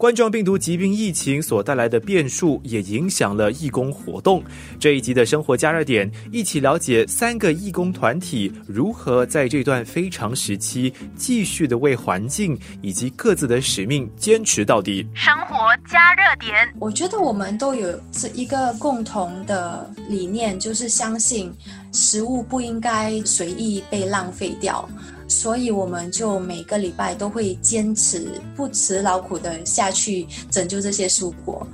[0.00, 4.42] 冠状病毒疾病疫情所带来的变数也影响了义工活动。
[4.78, 15.06] 这一集的生活加热点，一起了解三个义工团体如何在这段非常时期继续的为环境以及各自的使命坚持到底。
[15.12, 15.54] 生活
[15.86, 21.52] 加热点，我觉得我们都有这一个共同的理念，就是相信
[21.92, 24.88] 食物不应该随意被浪费掉。
[25.30, 31.64] 所以我们就每个礼拜都会坚持不辞劳苦的下去拯救这些蔬果。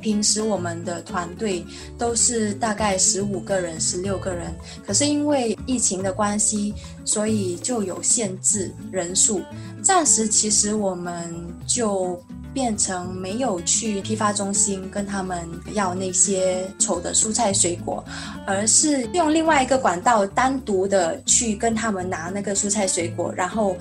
[0.00, 1.64] 平时我们的团队
[1.98, 4.54] 都是大概十五个人、十六个人，
[4.86, 6.72] 可是因为疫情的关系，
[7.04, 9.42] 所以就有限制人数。
[9.82, 11.34] 暂时其实我们
[11.66, 12.18] 就。
[12.56, 18.02] 变成没有去批发中心跟他们要那些丑的蔬菜水果，
[18.46, 23.76] 而是用另外一个管道单独的去跟他们拿那个蔬菜水果，然后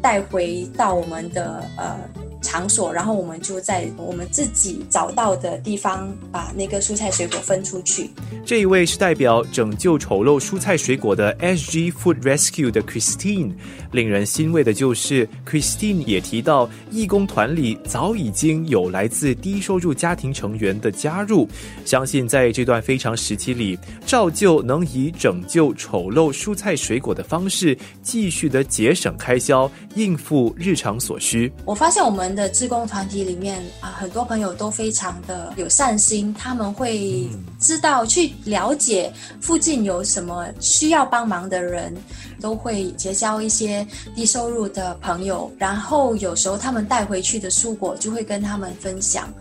[0.00, 2.23] 带回到我们的呃。
[2.44, 8.10] 场所，然后我们就在我们自己找到的地方把那个蔬菜水果分出去。
[8.44, 13.52] 这一位是代表拯救丑陋蔬菜水果的 SG Food Rescue 的 Christine。
[13.90, 21.48] 令人欣慰的就是，Christine 也提到，义工团里早已经有来自低收入家庭成员的加入。
[21.84, 31.50] 相信在这段非常时期里，照旧能以拯救丑陋蔬菜水果的方式，继续的节省开销，应付日常所需。
[31.64, 32.33] 我发现我们。
[32.34, 37.28] 的志工团体里面啊，很多朋友都非常的有善心，他们会
[37.60, 41.94] 知道去了解附近有什么需要帮忙的人，
[42.40, 49.32] 都会结交一些低收入的朋友，然后有时候他们带回去的蔬果就会跟他们分享。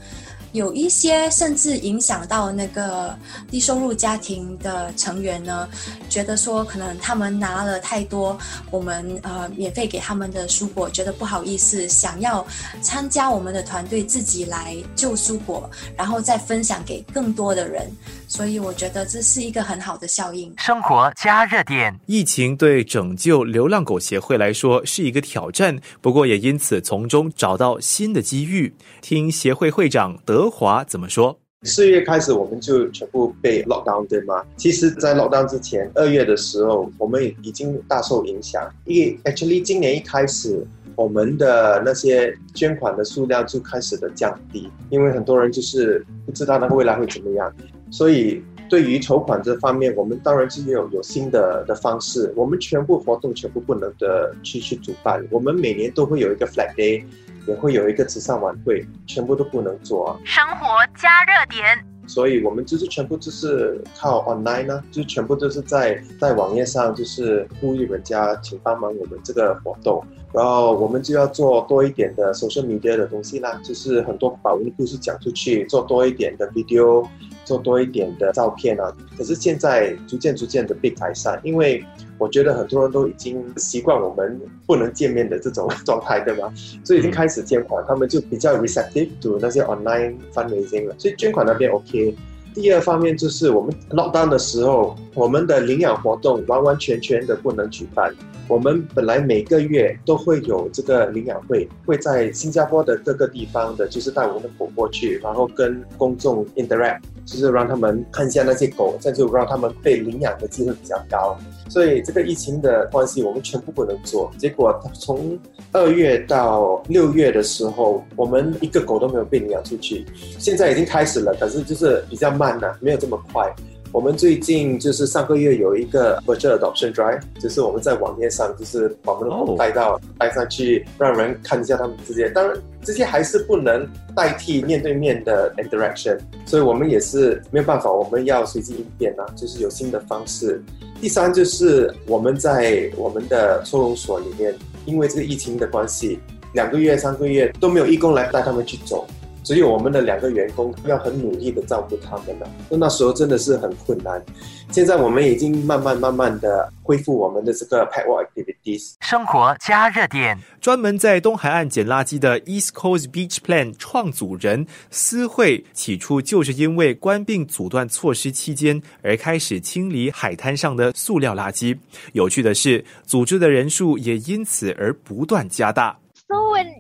[0.54, 3.18] 有一些甚至影响到那个
[3.50, 5.68] 低收入家庭的成员呢，
[6.08, 8.38] 觉得说可能他们拿了太多
[8.70, 12.46] 我们呃免费给他们的蔬果，觉得不好意思，想要
[12.82, 17.92] 参加我们的团队自己来救蔬果，然后再分享给更多的人。
[18.28, 20.54] 所以我觉得这是一个很好的效应。
[20.58, 28.72] 生活加热点，疫情对拯救流浪狗协会来说是一个挑战，不过也因此从中找到新的机遇。
[29.02, 30.43] 听协会会长德。
[30.44, 31.40] 德华怎么说？
[31.62, 34.44] 四月开始我们就全部被 lock down，对吗？
[34.58, 38.70] 其实，在 lock down 之前，二月的时候，我们已经大受影响。
[38.84, 40.62] 因为 actually 今年一开始，
[40.98, 47.50] 我们的那些捐款的数量就开始的降低，因为很多人就是不知道那个未来会怎么样。
[47.90, 52.34] 所以，对于筹款这方面，我们当然是有有新的的方式。
[52.36, 57.02] 我们全部活动全部不能的去去主办，我们每年都会有一个 flag day。
[57.48, 60.20] 也会有一个慈善晚会，全部都不能做啊。
[60.24, 70.04] 生活加热点，所以我们就是全部就是靠 online 呢，就全部都是在在网页上，就是呼吁人家请帮忙我们这个活动。
[70.34, 77.08] 然后我们就要做多一点的 social media 的东西啦，就是很多把我们的故事讲出去，做多一点的 video，
[77.44, 78.96] 做多一点的照片啊。
[79.18, 81.84] 可是现在逐渐逐渐的被改善，因为。
[82.20, 86.54] 我觉得很多人都已经习惯我们不能见面的这种状态，对吗？
[86.84, 90.96] 所以已经开始捐款，他们就比较 receptive to 那些 online fundraising 了。
[90.98, 92.16] 所以捐款那边 OK。
[92.54, 98.14] 第二方面就是我们 lockdown 的时候，我们的领养活动完完全全的不能举办。
[98.50, 111.38] 我们本来每个月都会有这个领养会，会在新加坡的各个地方的，就是带我们的狗过去，然后跟公众 interact，就是让他们看一下那些狗，这样就让他们被领养的机会比较高。
[111.70, 114.30] 所以这个疫情的关系，我们全部不能做。
[114.38, 115.40] 结果从
[115.72, 120.06] 二月到六月的时候，我们一个狗都没有被领养出去。
[120.38, 123.50] 现在已经开始了，可是就是比较慢呢，没有这么快。
[123.94, 132.34] 我们最近就是上个月有一个 virtual adoption drive，就是我们在网页上就是把我们的狗带到带上去，让人看一下他们之间。
[132.34, 140.60] 当然，这些还是不能代替面对面的 interaction，所以我们也是没有办法，我们要随机应变啊，就是有新的方式。
[141.00, 144.56] 第三就是我们在我们的收容所里面，
[144.88, 146.18] 因为这个疫情的关系，
[146.56, 149.06] 两个月、三个月都没有义工来带他们去走。
[149.44, 154.24] 只有我们的两个员工要很努力的照顾他们了，那那时候真的是很困难。
[154.72, 158.94] 现在我们已经慢慢慢慢的恢复我们的这个 pet walk activities。
[159.02, 171.78] 生活加热点，专门在东海岸捡垃圾的 East Coast Beach Plan 创组人思慧，起初就是因为关闭阻断措施期间而开始清理海滩上的塑料垃圾。
[172.14, 176.00] 有趣的是，组织的人数也因此而不断加大。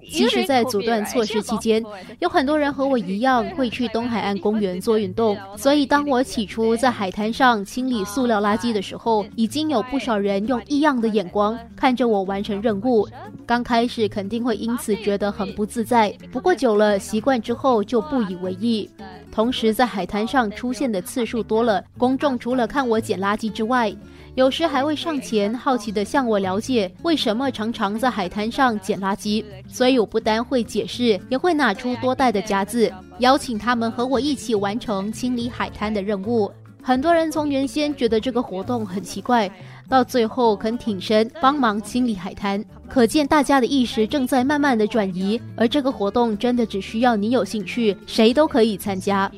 [0.09, 1.83] 其实，在阻断措施期间，
[2.19, 5.37] 有很多人和我一样会去东海岸公园做运动。
[5.57, 13.07] 所以，当我起初在海滩上清理塑料垃圾的时候，已经有不少人用异样的眼光看着我完成任务。
[13.45, 18.89] 刚开始肯定会因此觉得很不自在，不过久了习惯之后就不以为意。
[19.33, 23.91] 同时，在海滩上出现的次数多了，公众除了看我捡垃圾之外，
[24.35, 36.51] 有时还会上前好奇地向我了解为什么常常在海滩上捡垃圾，所以我不单会解释，也会拿出多带的夹子，邀请他们和我一起完成清理海滩的任务。
[36.83, 39.49] 很多人从原先觉得这个活动很奇怪，
[39.93, 45.39] 到最后肯挺身帮忙清理海滩，可见大家的意识正在慢慢的转移。
[45.55, 49.31] 而这个活动真的只需要你有兴趣，谁都可以参加。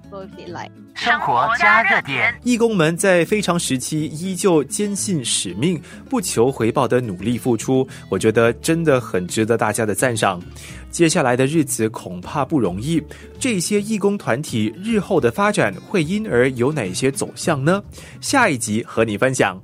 [0.94, 5.78] 生活加热点，义工们在非常时期依旧坚信使命、
[6.10, 10.42] 不求回报的努力付出，我觉得真的很值得大家的赞赏。
[10.90, 13.04] 接下来的日子恐怕不容易，
[13.38, 17.84] 这些义工团体日后的发展会因而有哪些走向呢？
[18.22, 19.62] 下一集和你分享。